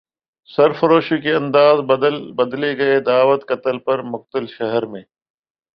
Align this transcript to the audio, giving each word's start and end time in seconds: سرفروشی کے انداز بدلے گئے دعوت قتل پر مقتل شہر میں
سرفروشی 0.49 1.17
کے 1.21 1.33
انداز 1.35 1.79
بدلے 2.37 2.77
گئے 2.77 2.99
دعوت 3.01 3.47
قتل 3.47 3.79
پر 3.79 4.01
مقتل 4.03 4.45
شہر 4.47 4.85
میں 4.85 5.03